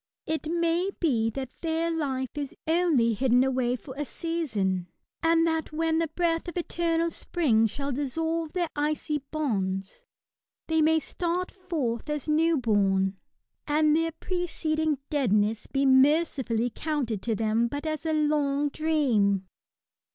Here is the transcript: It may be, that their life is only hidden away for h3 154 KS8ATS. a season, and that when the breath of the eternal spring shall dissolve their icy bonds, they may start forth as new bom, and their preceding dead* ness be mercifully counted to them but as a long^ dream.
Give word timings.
It 0.25 0.49
may 0.51 0.89
be, 0.99 1.29
that 1.29 1.53
their 1.61 1.91
life 1.91 2.35
is 2.35 2.55
only 2.65 3.13
hidden 3.13 3.43
away 3.43 3.75
for 3.75 3.93
h3 3.93 3.97
154 3.97 4.03
KS8ATS. 4.03 4.07
a 4.07 4.11
season, 4.19 4.87
and 5.21 5.45
that 5.45 5.71
when 5.71 5.99
the 5.99 6.07
breath 6.07 6.47
of 6.47 6.55
the 6.55 6.61
eternal 6.61 7.11
spring 7.11 7.67
shall 7.67 7.91
dissolve 7.91 8.53
their 8.53 8.69
icy 8.75 9.19
bonds, 9.29 10.03
they 10.65 10.81
may 10.81 10.99
start 10.99 11.51
forth 11.51 12.09
as 12.09 12.27
new 12.27 12.57
bom, 12.57 13.17
and 13.67 13.95
their 13.95 14.11
preceding 14.13 14.97
dead* 15.11 15.31
ness 15.31 15.67
be 15.67 15.85
mercifully 15.85 16.71
counted 16.71 17.21
to 17.21 17.35
them 17.35 17.67
but 17.67 17.85
as 17.85 18.03
a 18.03 18.11
long^ 18.11 18.71
dream. 18.71 19.45